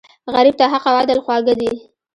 [0.33, 1.71] غریب ته حق او عدل خواږه دي